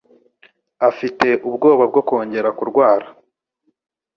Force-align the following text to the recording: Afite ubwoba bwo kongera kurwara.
Afite 0.89 1.27
ubwoba 1.47 1.83
bwo 1.91 2.01
kongera 2.07 2.49
kurwara. 2.57 3.07